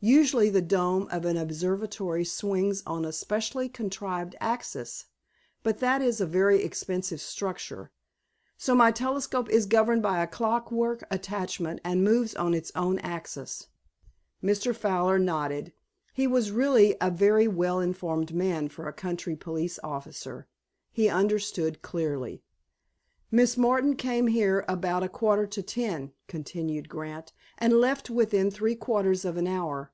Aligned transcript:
"Usually, 0.00 0.48
the 0.48 0.62
dome 0.62 1.08
of 1.10 1.24
an 1.24 1.36
observatory 1.36 2.24
swings 2.24 2.84
on 2.86 3.04
a 3.04 3.10
specially 3.10 3.68
contrived 3.68 4.36
axis, 4.38 5.06
but 5.64 5.80
that 5.80 6.00
is 6.00 6.20
a 6.20 6.24
very 6.24 6.62
expensive 6.62 7.20
structure, 7.20 7.90
so 8.56 8.76
my 8.76 8.92
telescope 8.92 9.48
is 9.48 9.66
governed 9.66 10.02
by 10.04 10.22
a 10.22 10.28
clockwork 10.28 11.02
attachment 11.10 11.80
and 11.82 12.04
moves 12.04 12.36
on 12.36 12.54
its 12.54 12.70
own 12.76 13.00
axis." 13.00 13.66
Mr. 14.40 14.72
Fowler 14.72 15.18
nodded. 15.18 15.72
He 16.14 16.28
was 16.28 16.52
really 16.52 16.94
a 17.00 17.10
very 17.10 17.48
well 17.48 17.80
informed 17.80 18.32
man 18.32 18.68
for 18.68 18.86
a 18.86 18.92
country 18.92 19.34
police 19.34 19.80
officer; 19.82 20.46
he 20.92 21.08
understood 21.08 21.82
clearly. 21.82 22.44
"Miss 23.30 23.58
Martin 23.58 23.94
came 23.94 24.28
here 24.28 24.64
about 24.68 25.02
a 25.02 25.08
quarter 25.08 25.46
to 25.48 25.62
ten," 25.62 26.12
continued 26.28 26.88
Grant, 26.88 27.34
"and 27.58 27.74
left 27.74 28.08
within 28.08 28.50
three 28.50 28.74
quarters 28.74 29.26
of 29.26 29.36
an 29.36 29.46
hour. 29.46 29.92